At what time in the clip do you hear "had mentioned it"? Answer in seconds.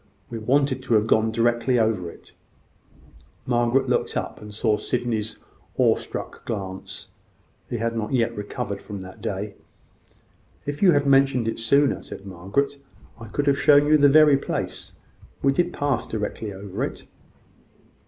10.93-11.59